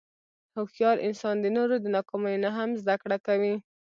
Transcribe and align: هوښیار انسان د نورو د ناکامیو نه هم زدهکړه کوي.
هوښیار 0.55 0.97
انسان 1.07 1.35
د 1.41 1.45
نورو 1.57 1.75
د 1.81 1.85
ناکامیو 1.95 2.43
نه 2.45 2.49
هم 2.57 2.69
زدهکړه 2.81 3.17
کوي. 3.27 3.55